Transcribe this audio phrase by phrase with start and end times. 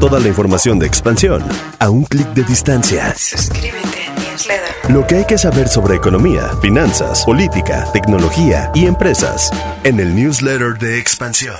[0.00, 1.44] Toda la información de expansión
[1.78, 3.14] a un clic de distancia.
[3.14, 4.90] Suscríbete a newsletter.
[4.90, 9.50] Lo que hay que saber sobre economía, finanzas, política, tecnología y empresas
[9.84, 11.54] en el newsletter de expansión.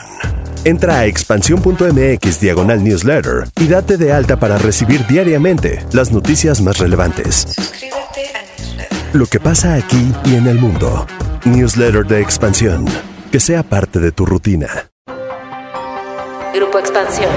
[0.64, 6.78] Entra a expansión.mx diagonal newsletter y date de alta para recibir diariamente las noticias más
[6.78, 7.46] relevantes.
[7.54, 8.98] Suscríbete a newsletter.
[9.12, 11.06] Lo que pasa aquí y en el mundo.
[11.44, 12.86] Newsletter de expansión.
[13.30, 14.90] Que sea parte de tu rutina.
[16.54, 17.30] Grupo Expansión.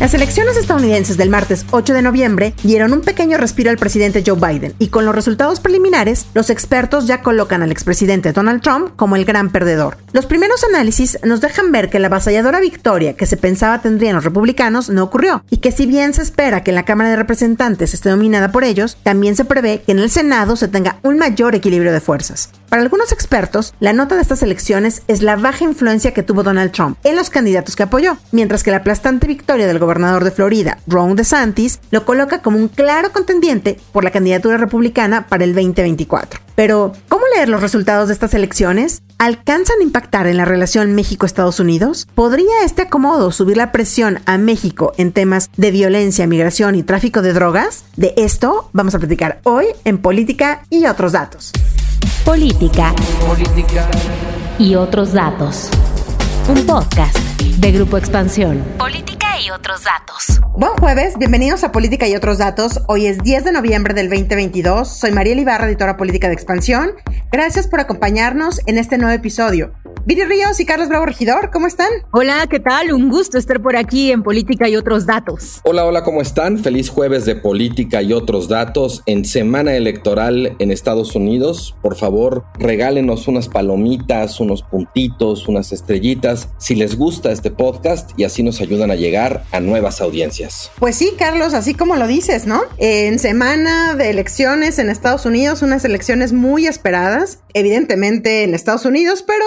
[0.00, 4.34] Las elecciones estadounidenses del martes 8 de noviembre dieron un pequeño respiro al presidente Joe
[4.40, 9.16] Biden y con los resultados preliminares, los expertos ya colocan al expresidente Donald Trump como
[9.16, 9.98] el gran perdedor.
[10.14, 14.24] Los primeros análisis nos dejan ver que la avasalladora victoria que se pensaba tendrían los
[14.24, 18.08] republicanos no ocurrió y que si bien se espera que la Cámara de Representantes esté
[18.08, 21.92] dominada por ellos, también se prevé que en el Senado se tenga un mayor equilibrio
[21.92, 22.48] de fuerzas.
[22.70, 26.70] Para algunos expertos, la nota de estas elecciones es la baja influencia que tuvo Donald
[26.70, 30.78] Trump en los candidatos que apoyó, mientras que la aplastante victoria del gobernador de Florida,
[30.86, 36.38] Ron DeSantis, lo coloca como un claro contendiente por la candidatura republicana para el 2024.
[36.54, 39.02] Pero, ¿cómo leer los resultados de estas elecciones?
[39.18, 42.06] ¿Alcanzan a impactar en la relación México-Estados Unidos?
[42.14, 47.20] ¿Podría este acomodo subir la presión a México en temas de violencia, migración y tráfico
[47.20, 47.84] de drogas?
[47.96, 51.50] De esto vamos a platicar hoy en Política y otros datos.
[52.30, 52.94] Política.
[54.56, 55.68] Y otros datos.
[56.48, 57.18] Un podcast
[57.58, 58.62] de Grupo Expansión.
[58.78, 60.40] Política y otros datos.
[60.56, 62.80] Buen jueves, bienvenidos a Política y otros datos.
[62.88, 64.88] Hoy es 10 de noviembre del 2022.
[64.88, 66.92] Soy Mariel Ibarra, editora política de Expansión.
[67.32, 69.72] Gracias por acompañarnos en este nuevo episodio.
[70.06, 71.90] Viri Ríos y Carlos Bravo Regidor, ¿cómo están?
[72.12, 72.92] Hola, ¿qué tal?
[72.92, 75.60] Un gusto estar por aquí en Política y otros datos.
[75.62, 76.58] Hola, hola, ¿cómo están?
[76.58, 81.76] Feliz jueves de política y otros datos en semana electoral en Estados Unidos.
[81.82, 88.24] Por favor, regálenos unas palomitas, unos puntitos, unas estrellitas si les gusta este podcast y
[88.24, 90.70] así nos ayudan a llegar a nuevas audiencias.
[90.78, 92.62] Pues sí, Carlos, así como lo dices, ¿no?
[92.78, 99.24] En semana de elecciones en Estados Unidos, unas elecciones muy esperadas, evidentemente en Estados Unidos,
[99.26, 99.44] pero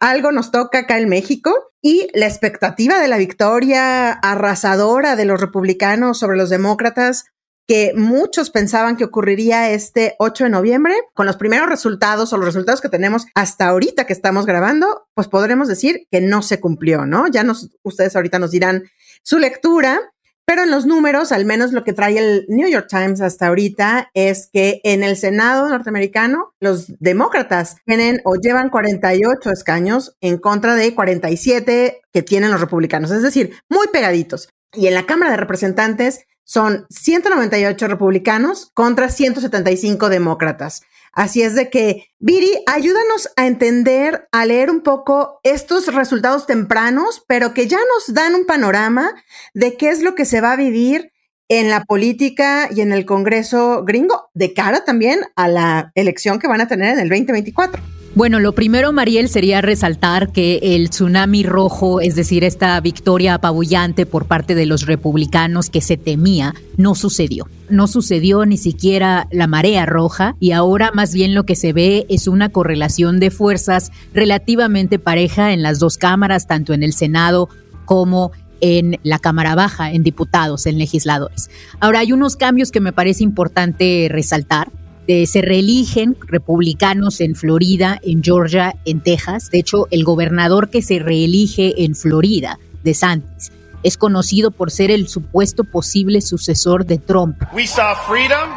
[0.00, 1.52] algo nos toca acá en México.
[1.82, 7.26] Y la expectativa de la victoria arrasadora de los republicanos sobre los demócratas,
[7.66, 12.46] que muchos pensaban que ocurriría este 8 de noviembre, con los primeros resultados o los
[12.46, 17.06] resultados que tenemos hasta ahorita que estamos grabando, pues podremos decir que no se cumplió,
[17.06, 17.26] ¿no?
[17.28, 18.84] Ya nos, ustedes ahorita nos dirán
[19.24, 20.12] su lectura,
[20.46, 24.10] pero en los números, al menos lo que trae el New York Times hasta ahorita
[24.12, 30.74] es que en el Senado norteamericano los demócratas tienen o llevan 48 escaños en contra
[30.74, 34.50] de 47 que tienen los republicanos, es decir, muy pegaditos.
[34.74, 40.82] Y en la Cámara de Representantes son 198 republicanos contra 175 demócratas.
[41.14, 47.24] Así es de que, Viri, ayúdanos a entender, a leer un poco estos resultados tempranos,
[47.28, 49.14] pero que ya nos dan un panorama
[49.54, 51.12] de qué es lo que se va a vivir
[51.48, 56.48] en la política y en el Congreso gringo, de cara también a la elección que
[56.48, 58.03] van a tener en el 2024.
[58.16, 64.06] Bueno, lo primero, Mariel, sería resaltar que el tsunami rojo, es decir, esta victoria apabullante
[64.06, 67.48] por parte de los republicanos que se temía, no sucedió.
[67.70, 72.06] No sucedió ni siquiera la marea roja y ahora más bien lo que se ve
[72.08, 77.48] es una correlación de fuerzas relativamente pareja en las dos cámaras, tanto en el Senado
[77.84, 81.50] como en la Cámara Baja, en diputados, en legisladores.
[81.80, 84.70] Ahora hay unos cambios que me parece importante resaltar.
[85.06, 89.50] Eh, se reeligen republicanos en Florida, en Georgia, en Texas.
[89.50, 94.90] De hecho, el gobernador que se reelige en Florida, de Santis, es conocido por ser
[94.90, 97.36] el supuesto posible sucesor de Trump.
[97.52, 98.48] We saw freedom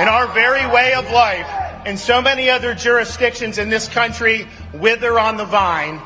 [0.00, 1.48] in our very way of life,
[1.84, 4.46] and so many other jurisdictions in this country
[4.80, 5.98] wither on the vine.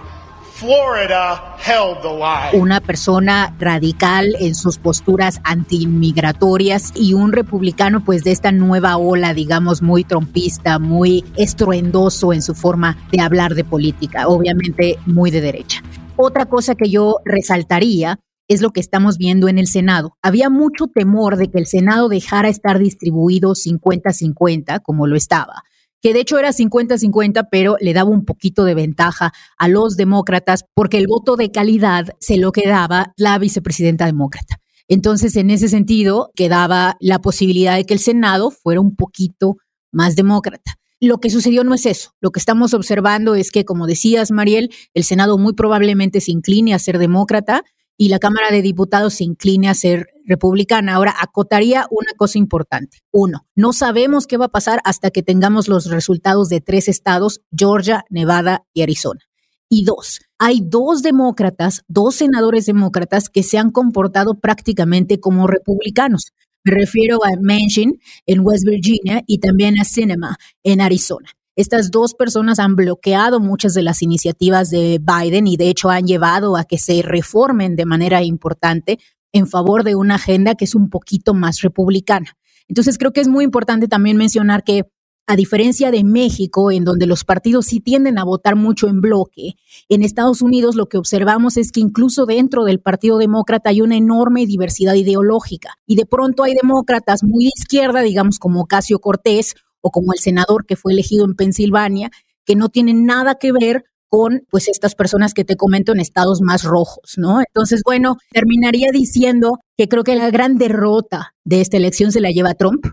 [2.54, 9.34] Una persona radical en sus posturas antiinmigratorias y un republicano pues de esta nueva ola,
[9.34, 15.40] digamos, muy trompista, muy estruendoso en su forma de hablar de política, obviamente muy de
[15.40, 15.82] derecha.
[16.16, 20.16] Otra cosa que yo resaltaría es lo que estamos viendo en el Senado.
[20.22, 25.64] Había mucho temor de que el Senado dejara estar distribuido 50-50, como lo estaba
[26.04, 30.66] que de hecho era 50-50, pero le daba un poquito de ventaja a los demócratas
[30.74, 34.60] porque el voto de calidad se lo quedaba la vicepresidenta demócrata.
[34.86, 39.56] Entonces, en ese sentido, quedaba la posibilidad de que el Senado fuera un poquito
[39.92, 40.74] más demócrata.
[41.00, 42.10] Lo que sucedió no es eso.
[42.20, 46.74] Lo que estamos observando es que, como decías, Mariel, el Senado muy probablemente se incline
[46.74, 47.64] a ser demócrata
[47.96, 50.94] y la Cámara de Diputados se incline a ser republicana.
[50.94, 52.98] Ahora, acotaría una cosa importante.
[53.12, 57.42] Uno, no sabemos qué va a pasar hasta que tengamos los resultados de tres estados,
[57.56, 59.20] Georgia, Nevada y Arizona.
[59.68, 66.32] Y dos, hay dos demócratas, dos senadores demócratas que se han comportado prácticamente como republicanos.
[66.64, 71.30] Me refiero a Manchin en West Virginia y también a Cinema en Arizona.
[71.56, 76.06] Estas dos personas han bloqueado muchas de las iniciativas de Biden y de hecho han
[76.06, 78.98] llevado a que se reformen de manera importante
[79.32, 82.36] en favor de una agenda que es un poquito más republicana.
[82.68, 84.82] Entonces creo que es muy importante también mencionar que
[85.26, 89.54] a diferencia de México, en donde los partidos sí tienden a votar mucho en bloque,
[89.88, 93.96] en Estados Unidos lo que observamos es que incluso dentro del Partido Demócrata hay una
[93.96, 95.78] enorme diversidad ideológica.
[95.86, 100.18] Y de pronto hay demócratas muy de izquierda, digamos como Casio Cortés o como el
[100.18, 102.10] senador que fue elegido en Pensilvania,
[102.46, 106.40] que no tienen nada que ver con pues estas personas que te comento en estados
[106.40, 107.40] más rojos, ¿no?
[107.40, 112.30] Entonces, bueno, terminaría diciendo que creo que la gran derrota de esta elección se la
[112.30, 112.86] lleva Trump,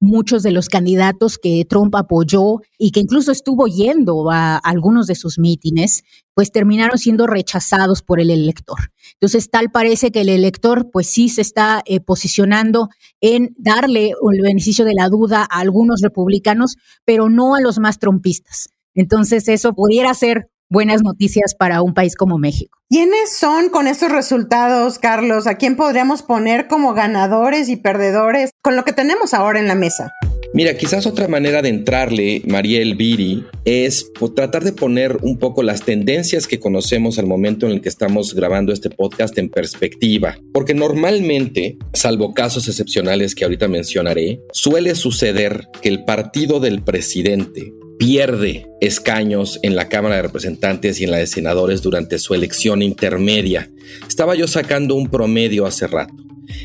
[0.00, 5.14] muchos de los candidatos que Trump apoyó y que incluso estuvo yendo a algunos de
[5.14, 6.02] sus mítines,
[6.34, 8.78] pues terminaron siendo rechazados por el elector.
[9.14, 12.88] Entonces, tal parece que el elector, pues sí se está eh, posicionando
[13.20, 17.98] en darle el beneficio de la duda a algunos republicanos, pero no a los más
[17.98, 18.70] trumpistas.
[18.94, 22.78] Entonces, eso pudiera ser buenas noticias para un país como México.
[22.88, 25.46] ¿Quiénes son con estos resultados, Carlos?
[25.46, 29.74] ¿A quién podríamos poner como ganadores y perdedores con lo que tenemos ahora en la
[29.74, 30.12] mesa?
[30.52, 35.62] Mira, quizás otra manera de entrarle, Mariel Viri, es pues, tratar de poner un poco
[35.62, 40.38] las tendencias que conocemos al momento en el que estamos grabando este podcast en perspectiva.
[40.52, 47.72] Porque normalmente, salvo casos excepcionales que ahorita mencionaré, suele suceder que el partido del presidente
[48.00, 52.80] pierde escaños en la Cámara de Representantes y en la de Senadores durante su elección
[52.80, 53.70] intermedia.
[54.08, 56.14] Estaba yo sacando un promedio hace rato.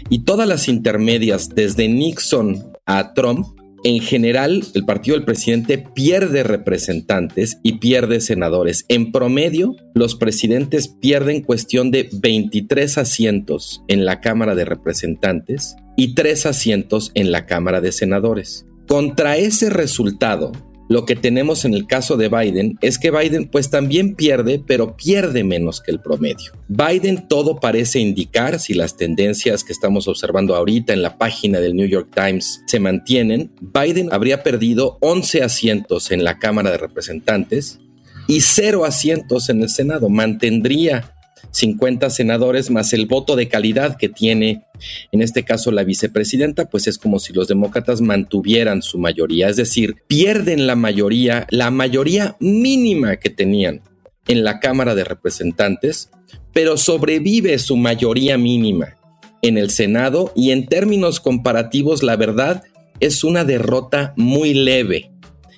[0.10, 3.48] Y todas las intermedias, desde Nixon a Trump,
[3.84, 8.86] en general, el partido del presidente pierde representantes y pierde senadores.
[8.88, 16.16] En promedio, los presidentes pierden cuestión de 23 asientos en la Cámara de Representantes y
[16.16, 18.66] 3 asientos en la Cámara de Senadores.
[18.88, 20.54] Contra ese resultado,
[20.88, 24.96] lo que tenemos en el caso de Biden es que Biden pues también pierde, pero
[24.96, 26.54] pierde menos que el promedio.
[26.68, 31.76] Biden todo parece indicar, si las tendencias que estamos observando ahorita en la página del
[31.76, 37.80] New York Times se mantienen, Biden habría perdido 11 asientos en la Cámara de Representantes
[38.28, 40.10] y 0 asientos en el Senado.
[40.10, 41.15] Mantendría
[41.52, 44.64] 50 senadores más el voto de calidad que tiene,
[45.12, 49.56] en este caso la vicepresidenta, pues es como si los demócratas mantuvieran su mayoría, es
[49.56, 53.82] decir, pierden la mayoría, la mayoría mínima que tenían
[54.28, 56.10] en la Cámara de Representantes,
[56.54, 58.96] pero sobrevive su mayoría mínima
[59.42, 62.64] en el Senado y en términos comparativos, la verdad,
[63.00, 65.12] es una derrota muy leve.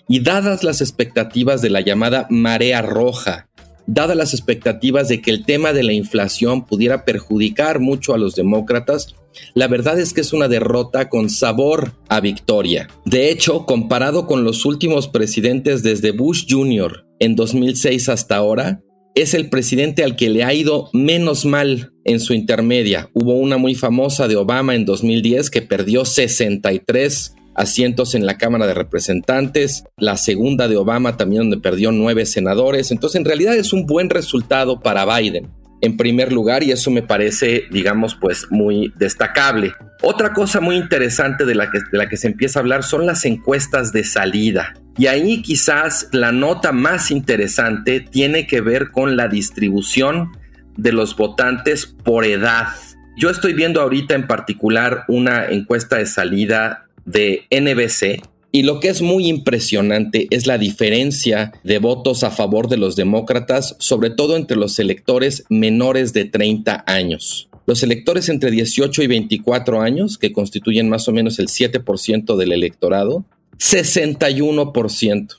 [0.10, 3.48] Y dadas las expectativas de la llamada marea roja
[3.88, 8.36] dadas las expectativas de que el tema de la inflación pudiera perjudicar mucho a los
[8.36, 9.16] demócratas,
[9.54, 12.88] la verdad es que es una derrota con sabor a victoria.
[13.06, 17.06] De hecho, comparado con los últimos presidentes desde Bush Jr.
[17.20, 18.82] en 2006 hasta ahora,
[19.16, 23.10] es el presidente al que le ha ido menos mal en su intermedia.
[23.14, 28.68] Hubo una muy famosa de Obama en 2010 que perdió 63 asientos en la Cámara
[28.68, 32.92] de Representantes, la segunda de Obama también donde perdió nueve senadores.
[32.92, 35.50] Entonces en realidad es un buen resultado para Biden
[35.82, 39.74] en primer lugar y eso me parece, digamos, pues muy destacable.
[40.02, 43.06] Otra cosa muy interesante de la, que, de la que se empieza a hablar son
[43.06, 44.74] las encuestas de salida.
[44.98, 50.32] Y ahí quizás la nota más interesante tiene que ver con la distribución
[50.76, 52.68] de los votantes por edad.
[53.16, 58.22] Yo estoy viendo ahorita en particular una encuesta de salida de NBC.
[58.52, 62.96] Y lo que es muy impresionante es la diferencia de votos a favor de los
[62.96, 67.50] demócratas, sobre todo entre los electores menores de 30 años.
[67.66, 72.54] Los electores entre 18 y 24 años, que constituyen más o menos el 7% del
[72.54, 73.26] electorado,
[73.60, 75.36] 61%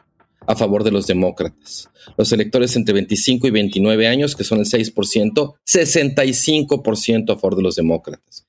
[0.46, 1.88] a favor de los demócratas.
[2.16, 7.62] Los electores entre 25 y 29 años, que son el 6%, 65% a favor de
[7.62, 8.48] los demócratas.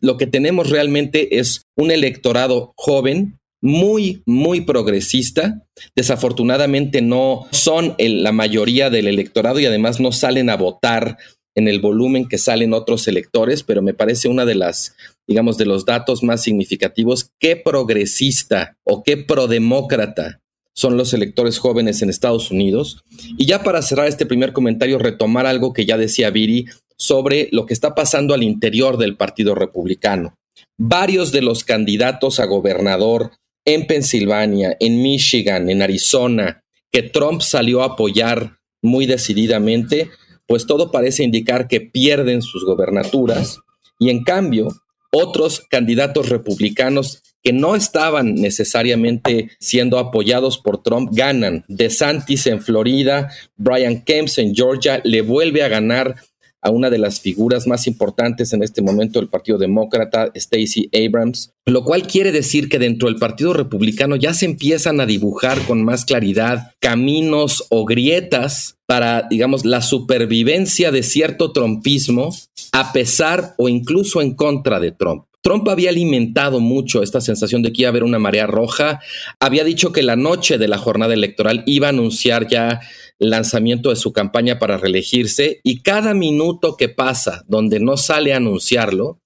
[0.00, 5.64] Lo que tenemos realmente es un electorado joven, muy, muy progresista.
[5.96, 11.16] Desafortunadamente no son la mayoría del electorado y además no salen a votar
[11.54, 14.94] en el volumen que salen otros electores, pero me parece una de las,
[15.26, 20.40] digamos, de los datos más significativos, qué progresista o qué prodemócrata
[20.74, 23.04] son los electores jóvenes en Estados Unidos.
[23.36, 27.66] Y ya para cerrar este primer comentario, retomar algo que ya decía Viri sobre lo
[27.66, 30.34] que está pasando al interior del Partido Republicano.
[30.78, 33.32] Varios de los candidatos a gobernador
[33.64, 40.10] en Pensilvania, en Michigan, en Arizona, que Trump salió a apoyar muy decididamente,
[40.46, 43.60] pues todo parece indicar que pierden sus gobernaturas
[43.98, 44.68] y en cambio
[45.12, 51.64] otros candidatos republicanos que no estaban necesariamente siendo apoyados por Trump ganan.
[51.68, 56.16] DeSantis en Florida, Brian Kemp en Georgia le vuelve a ganar
[56.62, 61.52] a una de las figuras más importantes en este momento del Partido Demócrata, Stacey Abrams,
[61.66, 65.84] lo cual quiere decir que dentro del Partido Republicano ya se empiezan a dibujar con
[65.84, 72.30] más claridad caminos o grietas para, digamos, la supervivencia de cierto trumpismo
[72.72, 75.24] a pesar o incluso en contra de Trump.
[75.42, 79.00] Trump había alimentado mucho esta sensación de que iba a haber una marea roja.
[79.40, 82.80] Había dicho que la noche de la jornada electoral iba a anunciar ya
[83.18, 88.32] el lanzamiento de su campaña para reelegirse y cada minuto que pasa donde no sale
[88.32, 89.18] a anunciarlo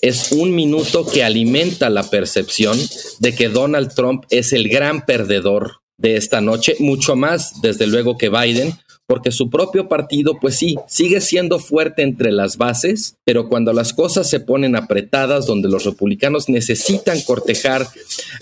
[0.00, 2.78] es un minuto que alimenta la percepción
[3.18, 8.16] de que Donald Trump es el gran perdedor de esta noche, mucho más desde luego
[8.16, 8.74] que Biden,
[9.08, 13.94] porque su propio partido, pues sí, sigue siendo fuerte entre las bases, pero cuando las
[13.94, 17.88] cosas se ponen apretadas, donde los republicanos necesitan cortejar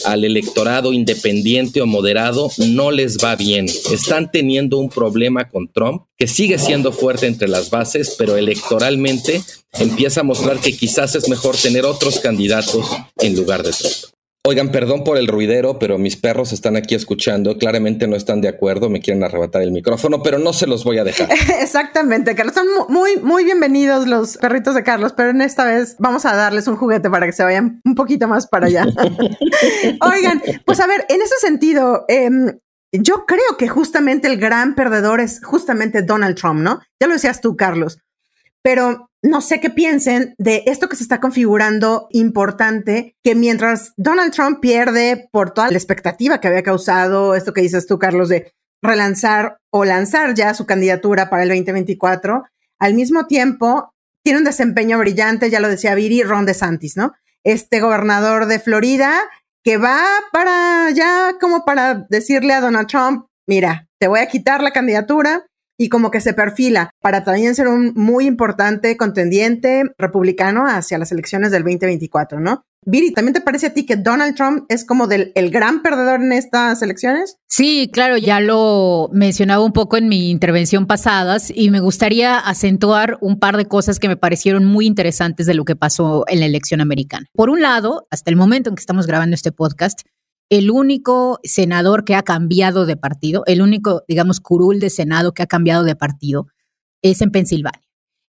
[0.05, 3.67] al electorado independiente o moderado, no les va bien.
[3.67, 9.43] Están teniendo un problema con Trump, que sigue siendo fuerte entre las bases, pero electoralmente
[9.75, 14.16] empieza a mostrar que quizás es mejor tener otros candidatos en lugar de Trump.
[14.49, 17.59] Oigan, perdón por el ruidero, pero mis perros están aquí escuchando.
[17.59, 20.99] Claramente no están de acuerdo, me quieren arrebatar el micrófono, pero no se los voy
[20.99, 21.29] a dejar.
[21.61, 22.55] Exactamente, Carlos.
[22.55, 26.69] Son muy, muy bienvenidos los perritos de Carlos, pero en esta vez vamos a darles
[26.69, 28.87] un juguete para que se vayan un poquito más para allá.
[30.01, 32.61] Oigan, pues a ver, en ese sentido, em,
[32.93, 36.79] yo creo que justamente el gran perdedor es justamente Donald Trump, ¿no?
[37.01, 37.99] Ya lo decías tú, Carlos.
[38.63, 44.33] Pero no sé qué piensen de esto que se está configurando importante, que mientras Donald
[44.33, 48.53] Trump pierde por toda la expectativa que había causado, esto que dices tú, Carlos, de
[48.83, 52.45] relanzar o lanzar ya su candidatura para el 2024,
[52.79, 53.93] al mismo tiempo
[54.23, 57.13] tiene un desempeño brillante, ya lo decía Viri, Ron DeSantis, ¿no?
[57.45, 59.13] Este gobernador de Florida
[59.65, 60.01] que va
[60.33, 65.47] para ya como para decirle a Donald Trump, mira, te voy a quitar la candidatura,
[65.79, 71.13] y como que se perfila para también ser un muy importante contendiente republicano hacia las
[71.13, 72.63] elecciones del 2024, ¿no?
[72.89, 76.23] Viri, ¿también te parece a ti que Donald Trump es como del, el gran perdedor
[76.23, 77.37] en estas elecciones?
[77.49, 83.19] Sí, claro, ya lo mencionaba un poco en mi intervención pasadas y me gustaría acentuar
[83.21, 86.47] un par de cosas que me parecieron muy interesantes de lo que pasó en la
[86.47, 87.27] elección americana.
[87.35, 90.03] Por un lado, hasta el momento en que estamos grabando este podcast,
[90.49, 95.43] el único senador que ha cambiado de partido, el único, digamos, curul de Senado que
[95.43, 96.47] ha cambiado de partido
[97.03, 97.83] es en Pensilvania.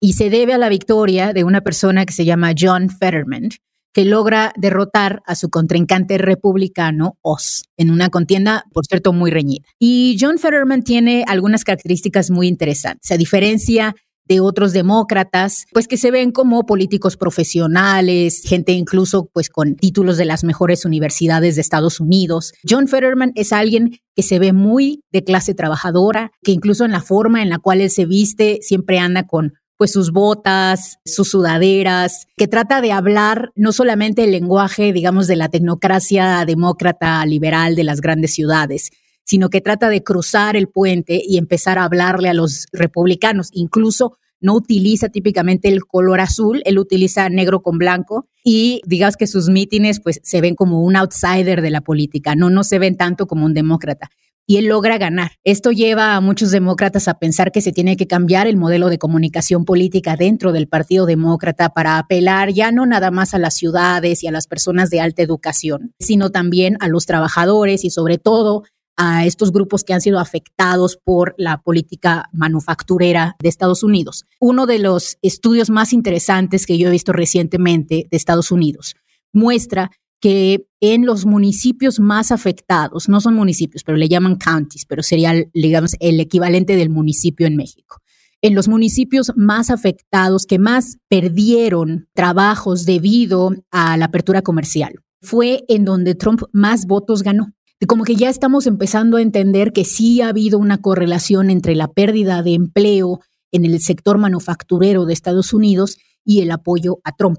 [0.00, 3.50] Y se debe a la victoria de una persona que se llama John Fetterman,
[3.92, 9.66] que logra derrotar a su contrincante republicano Oz en una contienda, por cierto, muy reñida.
[9.78, 13.10] Y John Fetterman tiene algunas características muy interesantes.
[13.10, 13.94] A diferencia
[14.30, 20.18] de otros demócratas, pues que se ven como políticos profesionales, gente incluso pues con títulos
[20.18, 22.52] de las mejores universidades de Estados Unidos.
[22.66, 27.02] John Fetterman es alguien que se ve muy de clase trabajadora, que incluso en la
[27.02, 32.26] forma en la cual él se viste siempre anda con pues sus botas, sus sudaderas,
[32.36, 37.82] que trata de hablar no solamente el lenguaje, digamos, de la tecnocracia demócrata liberal de
[37.82, 38.90] las grandes ciudades,
[39.24, 43.48] sino que trata de cruzar el puente y empezar a hablarle a los republicanos.
[43.52, 49.26] Incluso no utiliza típicamente el color azul, él utiliza negro con blanco y digas que
[49.26, 52.96] sus mítines pues se ven como un outsider de la política, no, no se ven
[52.96, 54.10] tanto como un demócrata.
[54.46, 55.32] Y él logra ganar.
[55.44, 58.98] Esto lleva a muchos demócratas a pensar que se tiene que cambiar el modelo de
[58.98, 64.24] comunicación política dentro del Partido Demócrata para apelar ya no nada más a las ciudades
[64.24, 68.64] y a las personas de alta educación, sino también a los trabajadores y sobre todo
[69.02, 74.26] a estos grupos que han sido afectados por la política manufacturera de Estados Unidos.
[74.40, 78.94] Uno de los estudios más interesantes que yo he visto recientemente de Estados Unidos
[79.32, 79.90] muestra
[80.20, 85.32] que en los municipios más afectados, no son municipios, pero le llaman counties, pero sería,
[85.54, 88.02] digamos, el equivalente del municipio en México.
[88.42, 95.64] En los municipios más afectados que más perdieron trabajos debido a la apertura comercial, fue
[95.68, 97.54] en donde Trump más votos ganó
[97.86, 101.88] como que ya estamos empezando a entender que sí ha habido una correlación entre la
[101.88, 103.20] pérdida de empleo
[103.52, 107.38] en el sector manufacturero de Estados Unidos y el apoyo a Trump.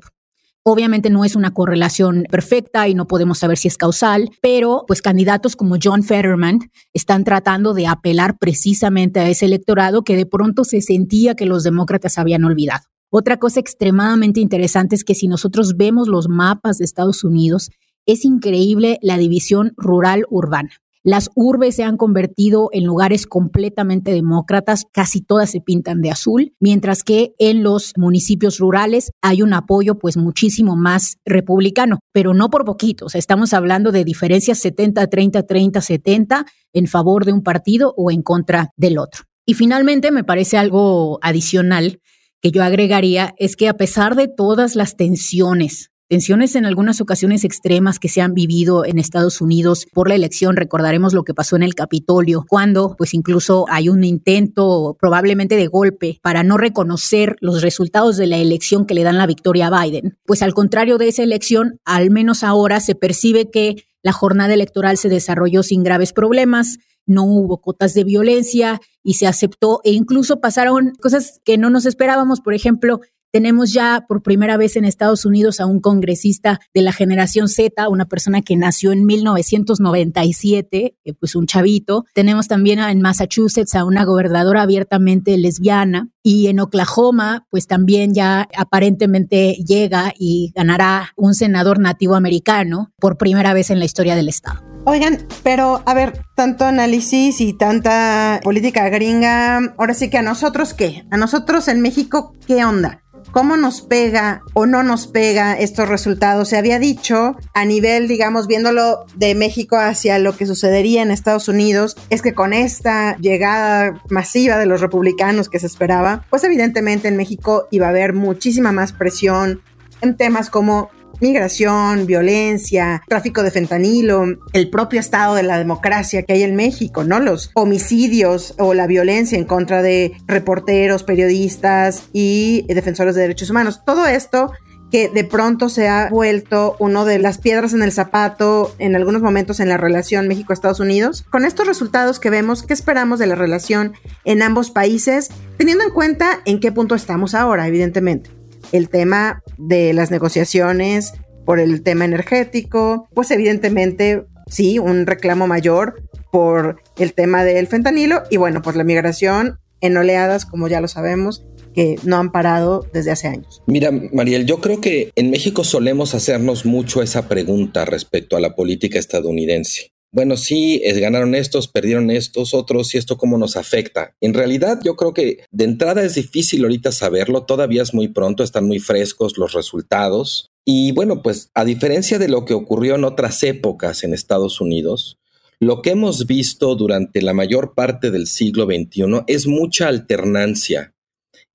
[0.63, 5.01] Obviamente no es una correlación perfecta y no podemos saber si es causal, pero pues
[5.01, 6.60] candidatos como John Fetterman
[6.93, 11.63] están tratando de apelar precisamente a ese electorado que de pronto se sentía que los
[11.63, 12.83] demócratas habían olvidado.
[13.10, 17.71] Otra cosa extremadamente interesante es que si nosotros vemos los mapas de Estados Unidos,
[18.05, 20.72] es increíble la división rural-urbana.
[21.03, 26.53] Las urbes se han convertido en lugares completamente demócratas, casi todas se pintan de azul,
[26.60, 32.51] mientras que en los municipios rurales hay un apoyo pues muchísimo más republicano, pero no
[32.51, 33.15] por poquitos.
[33.15, 38.22] estamos hablando de diferencias 70, 30, 30, 70 en favor de un partido o en
[38.22, 39.24] contra del otro.
[39.48, 42.00] Y finalmente me parece algo adicional
[42.41, 47.45] que yo agregaría es que a pesar de todas las tensiones tensiones en algunas ocasiones
[47.45, 50.57] extremas que se han vivido en Estados Unidos por la elección.
[50.57, 55.67] Recordaremos lo que pasó en el Capitolio, cuando pues incluso hay un intento probablemente de
[55.67, 59.83] golpe para no reconocer los resultados de la elección que le dan la victoria a
[59.83, 60.17] Biden.
[60.25, 64.97] Pues al contrario de esa elección, al menos ahora se percibe que la jornada electoral
[64.97, 70.41] se desarrolló sin graves problemas, no hubo cotas de violencia y se aceptó e incluso
[70.41, 72.99] pasaron cosas que no nos esperábamos, por ejemplo,
[73.31, 77.88] tenemos ya por primera vez en Estados Unidos a un congresista de la generación Z,
[77.89, 82.05] una persona que nació en 1997, eh, pues un chavito.
[82.13, 86.09] Tenemos también en Massachusetts a una gobernadora abiertamente lesbiana.
[86.23, 93.17] Y en Oklahoma, pues también ya aparentemente llega y ganará un senador nativo americano por
[93.17, 94.61] primera vez en la historia del estado.
[94.83, 100.73] Oigan, pero a ver, tanto análisis y tanta política gringa, ahora sí que a nosotros
[100.73, 101.05] qué?
[101.11, 103.01] A nosotros en México, ¿qué onda?
[103.31, 106.49] ¿Cómo nos pega o no nos pega estos resultados?
[106.49, 111.47] Se había dicho a nivel, digamos, viéndolo de México hacia lo que sucedería en Estados
[111.47, 117.07] Unidos, es que con esta llegada masiva de los republicanos que se esperaba, pues evidentemente
[117.07, 119.61] en México iba a haber muchísima más presión
[120.01, 126.33] en temas como migración, violencia, tráfico de fentanilo, el propio estado de la democracia que
[126.33, 127.19] hay en México, ¿no?
[127.19, 133.81] Los homicidios o la violencia en contra de reporteros, periodistas y defensores de derechos humanos.
[133.85, 134.51] Todo esto
[134.91, 139.21] que de pronto se ha vuelto uno de las piedras en el zapato en algunos
[139.21, 141.23] momentos en la relación México-Estados Unidos.
[141.31, 143.93] Con estos resultados que vemos, ¿qué esperamos de la relación
[144.25, 145.29] en ambos países?
[145.57, 148.40] Teniendo en cuenta en qué punto estamos ahora, evidentemente
[148.71, 151.13] el tema de las negociaciones
[151.45, 158.24] por el tema energético, pues evidentemente sí, un reclamo mayor por el tema del fentanilo
[158.29, 161.43] y bueno, pues la migración en oleadas, como ya lo sabemos,
[161.74, 163.63] que no han parado desde hace años.
[163.65, 168.55] Mira, Mariel, yo creo que en México solemos hacernos mucho esa pregunta respecto a la
[168.55, 174.15] política estadounidense bueno, sí, es, ganaron estos, perdieron estos otros y esto cómo nos afecta.
[174.19, 178.43] En realidad yo creo que de entrada es difícil ahorita saberlo, todavía es muy pronto,
[178.43, 180.51] están muy frescos los resultados.
[180.65, 185.17] Y bueno, pues a diferencia de lo que ocurrió en otras épocas en Estados Unidos,
[185.59, 190.93] lo que hemos visto durante la mayor parte del siglo XXI es mucha alternancia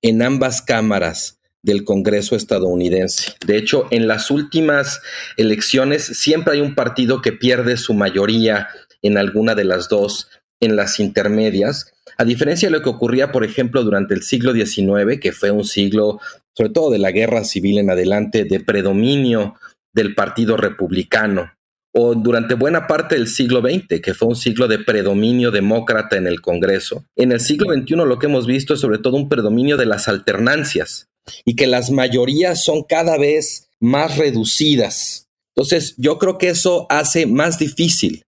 [0.01, 3.33] en ambas cámaras del Congreso estadounidense.
[3.45, 5.01] De hecho, en las últimas
[5.37, 8.67] elecciones siempre hay un partido que pierde su mayoría
[9.01, 13.43] en alguna de las dos, en las intermedias, a diferencia de lo que ocurría, por
[13.43, 16.19] ejemplo, durante el siglo XIX, que fue un siglo,
[16.55, 19.55] sobre todo de la guerra civil en adelante, de predominio
[19.93, 21.53] del Partido Republicano,
[21.93, 26.27] o durante buena parte del siglo XX, que fue un siglo de predominio demócrata en
[26.27, 27.05] el Congreso.
[27.15, 30.07] En el siglo XXI lo que hemos visto es sobre todo un predominio de las
[30.07, 31.07] alternancias,
[31.45, 35.27] y que las mayorías son cada vez más reducidas.
[35.55, 38.23] Entonces, yo creo que eso hace más difícil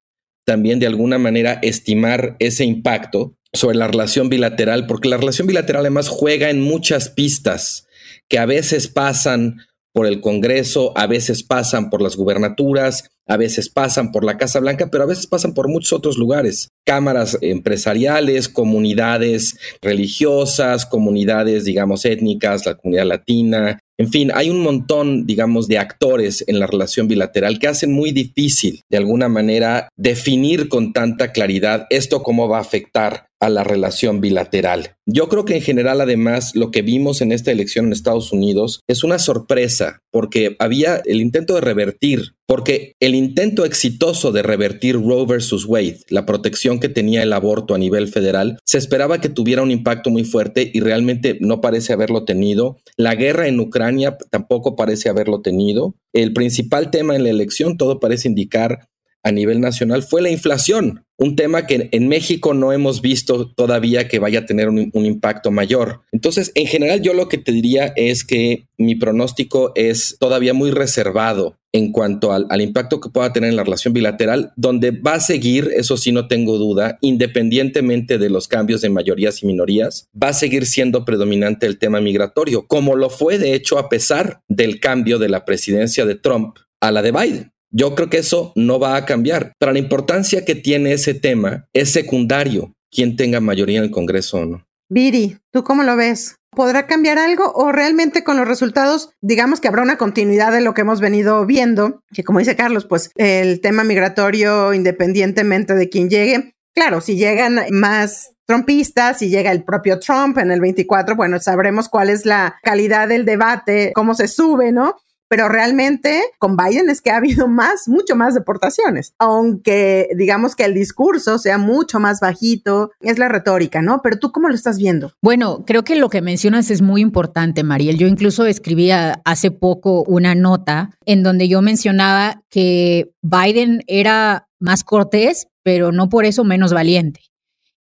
[0.45, 5.81] también de alguna manera estimar ese impacto sobre la relación bilateral, porque la relación bilateral
[5.81, 7.87] además juega en muchas pistas
[8.27, 9.57] que a veces pasan
[9.93, 14.59] por el Congreso, a veces pasan por las gubernaturas, a veces pasan por la Casa
[14.59, 16.69] Blanca, pero a veces pasan por muchos otros lugares.
[16.85, 23.79] Cámaras empresariales, comunidades religiosas, comunidades, digamos, étnicas, la comunidad latina.
[23.99, 28.11] En fin, hay un montón, digamos, de actores en la relación bilateral que hacen muy
[28.11, 33.63] difícil, de alguna manera, definir con tanta claridad esto cómo va a afectar a la
[33.63, 34.95] relación bilateral.
[35.05, 38.81] Yo creo que en general, además, lo que vimos en esta elección en Estados Unidos
[38.87, 44.95] es una sorpresa, porque había el intento de revertir, porque el intento exitoso de revertir
[44.95, 49.29] Roe versus Wade, la protección que tenía el aborto a nivel federal, se esperaba que
[49.29, 52.77] tuviera un impacto muy fuerte y realmente no parece haberlo tenido.
[52.97, 55.95] La guerra en Ucrania tampoco parece haberlo tenido.
[56.13, 58.89] El principal tema en la elección, todo parece indicar
[59.23, 64.07] a nivel nacional fue la inflación, un tema que en México no hemos visto todavía
[64.07, 66.01] que vaya a tener un, impacto mayor.
[66.13, 70.71] Entonces, en general, yo lo que te diría es que mi pronóstico es todavía muy
[70.71, 75.15] reservado en cuanto al, al, impacto que pueda tener en la relación bilateral, donde va
[75.15, 80.07] a seguir, eso sí no tengo duda, independientemente de los cambios de mayorías y minorías,
[80.11, 84.41] va a seguir siendo predominante el tema migratorio, como lo fue de hecho a pesar
[84.47, 87.51] del cambio de la presidencia de Trump a la de Biden.
[87.71, 89.53] Yo creo que eso no va a cambiar.
[89.59, 94.37] Para la importancia que tiene ese tema, es secundario quién tenga mayoría en el Congreso
[94.37, 94.65] o no.
[94.89, 96.35] Viri, ¿tú cómo lo ves?
[96.51, 100.73] ¿Podrá cambiar algo o realmente con los resultados, digamos que habrá una continuidad de lo
[100.73, 102.01] que hemos venido viendo?
[102.11, 107.59] Que como dice Carlos, pues el tema migratorio, independientemente de quién llegue, claro, si llegan
[107.69, 112.57] más trumpistas, si llega el propio Trump en el 24, bueno, sabremos cuál es la
[112.63, 114.95] calidad del debate, cómo se sube, ¿no?
[115.29, 120.65] Pero realmente con Biden es que ha habido más, mucho más deportaciones, aunque digamos que
[120.65, 124.01] el discurso sea mucho más bajito, es la retórica, ¿no?
[124.03, 125.13] Pero tú cómo lo estás viendo?
[125.21, 127.97] Bueno, creo que lo que mencionas es muy importante, Mariel.
[127.97, 134.83] Yo incluso escribía hace poco una nota en donde yo mencionaba que Biden era más
[134.83, 137.21] cortés, pero no por eso menos valiente.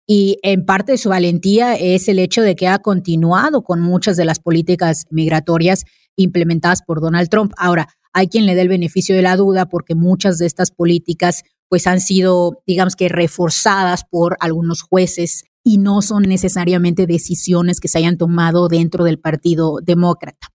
[0.06, 4.16] Y en parte de su valentía es el hecho de que ha continuado con muchas
[4.16, 5.84] de las políticas migratorias
[6.16, 7.52] implementadas por Donald Trump.
[7.56, 11.42] Ahora, hay quien le dé el beneficio de la duda porque muchas de estas políticas
[11.68, 17.88] pues han sido, digamos que, reforzadas por algunos jueces y no son necesariamente decisiones que
[17.88, 20.48] se hayan tomado dentro del Partido Demócrata.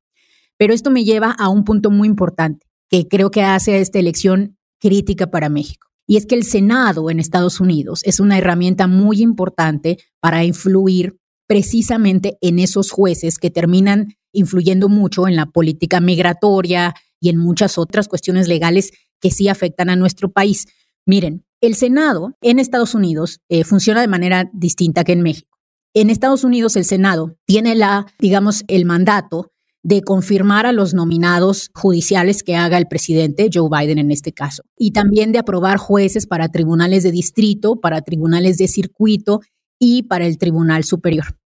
[0.57, 3.99] Pero esto me lleva a un punto muy importante que creo que hace a esta
[3.99, 5.87] elección crítica para México.
[6.07, 11.18] Y es que el Senado en Estados Unidos es una herramienta muy importante para influir
[11.49, 17.79] precisamente en esos jueces que terminan influyendo mucho en la política migratoria y en muchas
[17.79, 20.67] otras cuestiones legales que sí afectan a nuestro país.
[21.07, 25.57] Miren, el Senado en Estados Unidos eh, funciona de manera distinta que en México.
[25.95, 31.71] En Estados Unidos el Senado tiene la, digamos, el mandato de confirmar a los nominados
[31.73, 36.27] judiciales que haga el presidente, Joe Biden en este caso, y también de aprobar jueces
[36.27, 39.41] para tribunales de distrito, para tribunales de circuito
[39.79, 41.38] y para el Tribunal Superior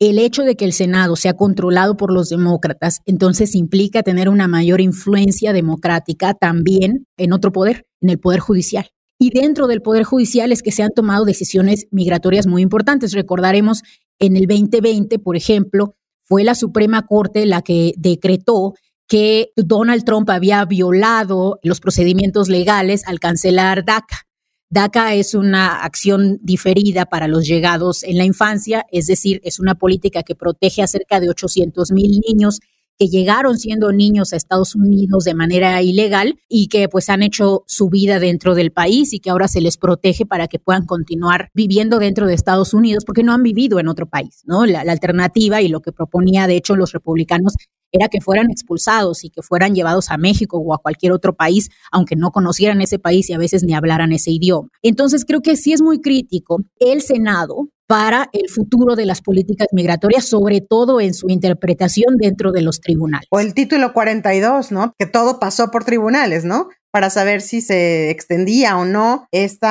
[0.00, 4.48] el hecho de que el Senado sea controlado por los demócratas, entonces implica tener una
[4.48, 8.88] mayor influencia democrática también en otro poder, en el Poder Judicial.
[9.18, 13.12] Y dentro del Poder Judicial es que se han tomado decisiones migratorias muy importantes.
[13.12, 13.82] Recordaremos
[14.18, 18.72] en el 2020, por ejemplo, fue la Suprema Corte la que decretó
[19.06, 24.29] que Donald Trump había violado los procedimientos legales al cancelar DACA.
[24.72, 29.74] DACA es una acción diferida para los llegados en la infancia, es decir, es una
[29.74, 32.60] política que protege a cerca de 800 mil niños
[32.96, 37.64] que llegaron siendo niños a Estados Unidos de manera ilegal y que pues han hecho
[37.66, 41.50] su vida dentro del país y que ahora se les protege para que puedan continuar
[41.52, 44.66] viviendo dentro de Estados Unidos porque no han vivido en otro país, ¿no?
[44.66, 47.54] La, la alternativa y lo que proponía de hecho los republicanos
[47.92, 51.70] era que fueran expulsados y que fueran llevados a México o a cualquier otro país,
[51.90, 54.68] aunque no conocieran ese país y a veces ni hablaran ese idioma.
[54.82, 59.66] Entonces creo que sí es muy crítico el Senado para el futuro de las políticas
[59.72, 63.26] migratorias, sobre todo en su interpretación dentro de los tribunales.
[63.32, 64.94] O el título 42, ¿no?
[64.96, 66.68] Que todo pasó por tribunales, ¿no?
[66.90, 69.66] para saber si se extendía o no este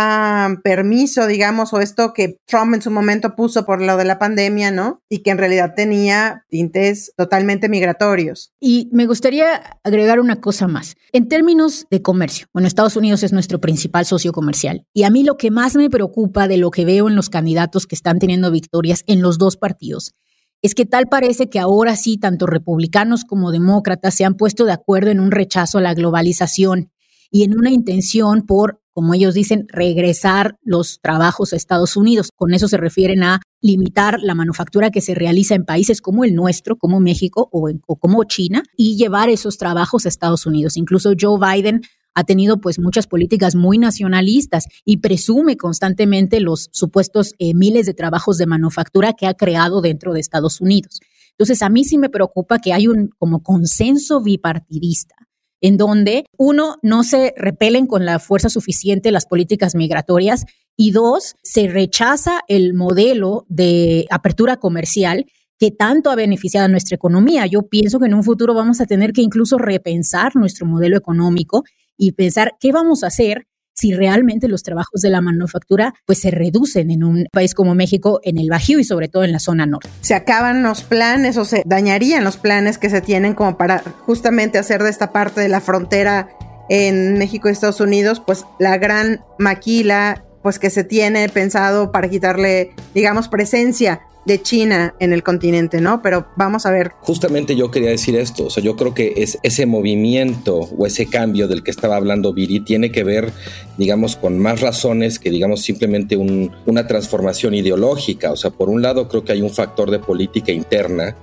[0.63, 4.71] permiso, digamos, o esto que Trump en su momento puso por lo de la pandemia,
[4.71, 5.01] ¿no?
[5.09, 8.53] Y que en realidad tenía tintes totalmente migratorios.
[8.59, 10.95] Y me gustaría agregar una cosa más.
[11.11, 14.85] En términos de comercio, bueno, Estados Unidos es nuestro principal socio comercial.
[14.93, 17.87] Y a mí lo que más me preocupa de lo que veo en los candidatos
[17.87, 20.13] que están teniendo victorias en los dos partidos
[20.61, 24.73] es que tal parece que ahora sí, tanto republicanos como demócratas se han puesto de
[24.73, 26.91] acuerdo en un rechazo a la globalización
[27.31, 32.29] y en una intención por, como ellos dicen, regresar los trabajos a Estados Unidos.
[32.35, 36.35] Con eso se refieren a limitar la manufactura que se realiza en países como el
[36.35, 40.75] nuestro, como México o, como China, y llevar esos trabajos a Estados Unidos.
[40.75, 41.81] Incluso Joe Biden
[42.13, 47.93] ha tenido pues muchas políticas muy nacionalistas y presume constantemente los supuestos eh, miles de
[47.93, 50.99] trabajos de manufactura que ha creado dentro de Estados Unidos.
[51.31, 55.15] Entonces a mí sí me preocupa que hay un como consenso bipartidista
[55.61, 60.45] en donde, uno, no se repelen con la fuerza suficiente las políticas migratorias
[60.77, 65.25] y dos, se rechaza el modelo de apertura comercial
[65.57, 67.45] que tanto ha beneficiado a nuestra economía.
[67.45, 71.65] Yo pienso que en un futuro vamos a tener que incluso repensar nuestro modelo económico
[71.99, 76.31] y pensar qué vamos a hacer si realmente los trabajos de la manufactura pues se
[76.31, 79.65] reducen en un país como México, en el Bajío y sobre todo en la zona
[79.65, 79.89] norte.
[80.01, 84.57] Se acaban los planes o se dañarían los planes que se tienen como para justamente
[84.57, 86.29] hacer de esta parte de la frontera
[86.69, 92.09] en México y Estados Unidos, pues la gran maquila pues que se tiene pensado para
[92.09, 96.01] quitarle, digamos, presencia de China en el continente, ¿no?
[96.01, 96.91] Pero vamos a ver.
[97.01, 101.07] Justamente yo quería decir esto, o sea, yo creo que es ese movimiento o ese
[101.07, 103.31] cambio del que estaba hablando Viri tiene que ver,
[103.77, 108.31] digamos, con más razones que, digamos, simplemente una transformación ideológica.
[108.31, 111.15] O sea, por un lado creo que hay un factor de política interna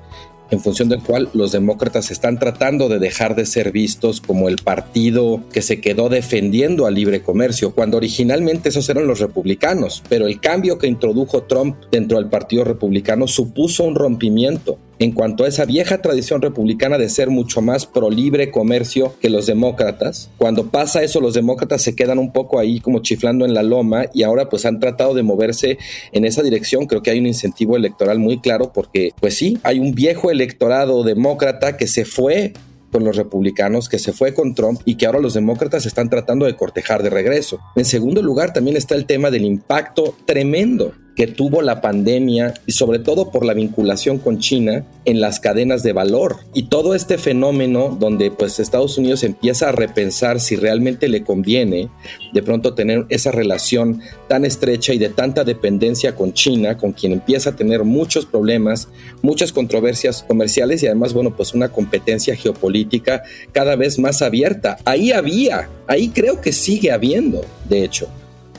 [0.51, 4.57] en función del cual los demócratas están tratando de dejar de ser vistos como el
[4.57, 10.27] partido que se quedó defendiendo al libre comercio, cuando originalmente esos eran los republicanos, pero
[10.27, 15.49] el cambio que introdujo Trump dentro del Partido Republicano supuso un rompimiento en cuanto a
[15.49, 20.31] esa vieja tradición republicana de ser mucho más pro libre comercio que los demócratas.
[20.39, 24.07] Cuando pasa eso, los demócratas se quedan un poco ahí como chiflando en la loma
[24.15, 25.79] y ahora pues han tratado de moverse
[26.13, 26.87] en esa dirección.
[26.87, 31.03] Creo que hay un incentivo electoral muy claro porque pues sí, hay un viejo electorado
[31.03, 32.53] demócrata que se fue
[32.93, 36.47] con los republicanos, que se fue con Trump y que ahora los demócratas están tratando
[36.47, 37.59] de cortejar de regreso.
[37.75, 42.73] En segundo lugar, también está el tema del impacto tremendo que tuvo la pandemia y
[42.73, 47.17] sobre todo por la vinculación con China en las cadenas de valor y todo este
[47.17, 51.89] fenómeno donde pues Estados Unidos empieza a repensar si realmente le conviene
[52.35, 57.13] de pronto tener esa relación tan estrecha y de tanta dependencia con China, con quien
[57.13, 58.89] empieza a tener muchos problemas,
[59.23, 64.77] muchas controversias comerciales y además bueno pues una competencia geopolítica cada vez más abierta.
[64.85, 68.09] Ahí había, ahí creo que sigue habiendo, de hecho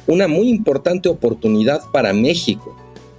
[0.07, 2.75] una muy importante oportunidad para México.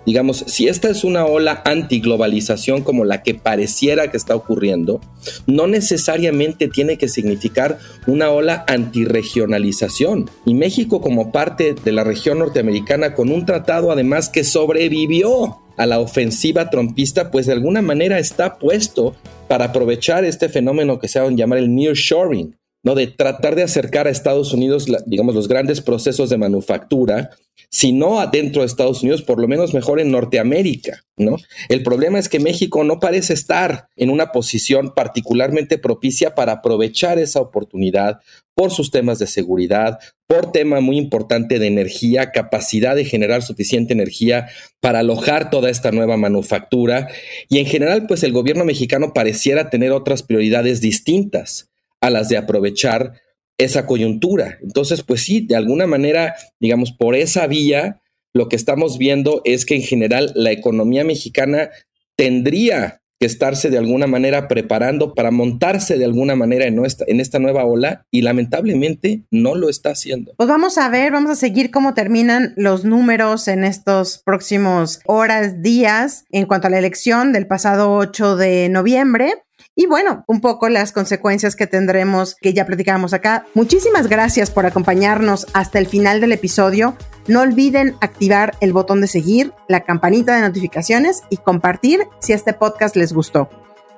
[0.09, 5.03] Digamos, si esta es una ola antiglobalización como la que pareciera que está ocurriendo,
[5.47, 10.31] no necesariamente tiene que significar una ola antirregionalización.
[10.47, 15.85] Y México como parte de la región norteamericana con un tratado además que sobrevivió a
[15.85, 19.15] la ofensiva trompista, pues de alguna manera está puesto
[19.47, 22.57] para aprovechar este fenómeno que se va a llamar el nearshoring,
[22.89, 22.95] ¿no?
[22.95, 27.33] De tratar de acercar a Estados Unidos, digamos, los grandes procesos de manufactura,
[27.69, 31.37] si no adentro de Estados Unidos, por lo menos mejor en Norteamérica, ¿no?
[31.69, 37.19] El problema es que México no parece estar en una posición particularmente propicia para aprovechar
[37.19, 38.21] esa oportunidad
[38.55, 43.93] por sus temas de seguridad, por tema muy importante de energía, capacidad de generar suficiente
[43.93, 44.49] energía
[44.81, 47.09] para alojar toda esta nueva manufactura
[47.51, 51.68] y en general pues el gobierno mexicano pareciera tener otras prioridades distintas
[52.01, 53.21] a las de aprovechar
[53.59, 54.59] esa coyuntura.
[54.63, 58.01] Entonces, pues sí, de alguna manera, digamos, por esa vía,
[58.33, 61.71] lo que estamos viendo es que en general la economía mexicana
[62.17, 67.21] tendría que estarse de alguna manera preparando para montarse de alguna manera en, nuestra, en
[67.21, 70.35] esta nueva ola y lamentablemente no lo está haciendo.
[70.37, 75.63] Pues vamos a ver, vamos a seguir cómo terminan los números en estos próximos horas,
[75.63, 79.33] días, en cuanto a la elección del pasado 8 de noviembre.
[79.81, 83.47] Y bueno, un poco las consecuencias que tendremos que ya platicamos acá.
[83.55, 86.97] Muchísimas gracias por acompañarnos hasta el final del episodio.
[87.29, 92.55] No olviden activar el botón de seguir, la campanita de notificaciones y compartir si este
[92.55, 93.51] podcast les gustó.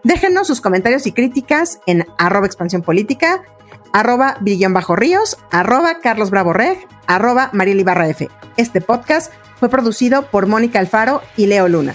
[0.05, 3.43] Déjenos sus comentarios y críticas en arroba expansión política,
[3.95, 4.37] arroba
[4.73, 6.31] bajo ríos, arroba carlos
[7.07, 7.53] arroba.
[8.59, 11.95] Este podcast fue producido por Mónica Alfaro y Leo Luna.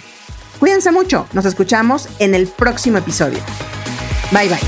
[0.59, 3.37] Cuídense mucho, nos escuchamos en el próximo episodio.
[4.31, 4.59] Bye bye.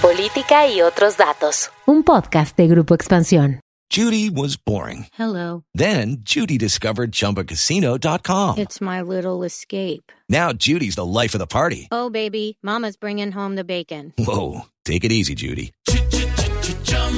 [0.00, 1.70] Política y otros datos.
[1.86, 3.60] Un podcast de Grupo Expansión.
[3.90, 5.06] Judy was boring.
[5.12, 5.64] Hello.
[5.74, 8.56] Then Judy discovered chumbacasino.com.
[8.58, 10.10] It's my little escape.
[10.30, 11.88] Now Judy's the life of the party.
[11.92, 14.14] Oh, baby, Mama's bringing home the bacon.
[14.16, 14.62] Whoa.
[14.86, 15.72] Take it easy, Judy.